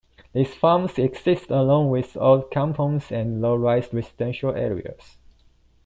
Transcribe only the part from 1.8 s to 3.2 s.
with old kampongs